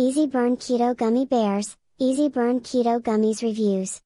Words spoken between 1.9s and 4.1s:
Easy Burn Keto Gummies Reviews.